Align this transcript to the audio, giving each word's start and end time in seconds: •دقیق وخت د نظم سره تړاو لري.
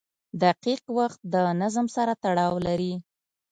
•دقیق 0.43 0.83
وخت 0.97 1.19
د 1.33 1.35
نظم 1.61 1.87
سره 1.95 2.13
تړاو 2.23 2.53
لري. 2.67 2.93